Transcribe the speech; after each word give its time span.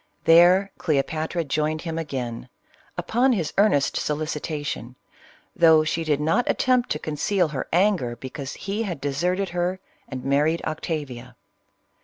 There 0.23 0.71
Cleopatra 0.79 1.43
joined 1.43 1.83
him 1.83 1.97
4igain, 1.97 2.49
upon 2.97 3.33
his 3.33 3.53
earnest 3.59 3.95
solicitation, 3.97 4.95
though 5.55 5.83
she 5.83 6.03
did 6.03 6.19
not 6.19 6.49
attempt 6.49 6.89
to 6.93 6.97
conceal 6.97 7.49
her 7.49 7.67
anger 7.71 8.15
because 8.15 8.53
he 8.53 8.81
had 8.81 8.99
deserted 8.99 9.49
her, 9.49 9.79
and 10.07 10.25
married 10.25 10.63
Octa 10.65 11.05
via. 11.05 11.35